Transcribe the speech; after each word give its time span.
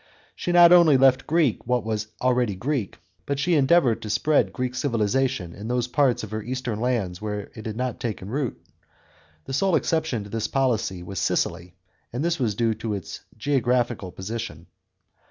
She 0.35 0.51
not 0.51 0.71
only 0.71 0.97
left 0.97 1.27
Greek 1.27 1.67
what 1.67 1.83
was 1.85 2.07
already 2.23 2.55
Greek, 2.55 2.97
but 3.27 3.37
she 3.37 3.53
endeavoured 3.53 4.01
to 4.01 4.09
spread 4.09 4.51
Greek 4.51 4.73
civilisation 4.73 5.53
in 5.53 5.67
those 5.67 5.87
parts 5.87 6.23
of 6.23 6.31
her 6.31 6.41
eastern 6.41 6.79
lands 6.81 7.21
where 7.21 7.51
it 7.53 7.67
had 7.67 7.75
not 7.75 7.99
taken 7.99 8.31
root. 8.31 8.59
The 9.45 9.53
sole 9.53 9.75
exception 9.75 10.23
to 10.23 10.29
this 10.31 10.47
rule 10.47 10.53
of 10.53 10.53
policy 10.53 11.03
was 11.03 11.19
Sicily; 11.19 11.75
and 12.11 12.25
this 12.25 12.39
was 12.39 12.55
due 12.55 12.73
to 12.73 12.95
its 12.95 13.19
geographical 13.37 14.11
position. 14.11 14.65